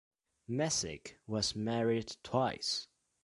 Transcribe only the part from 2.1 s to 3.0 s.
twice.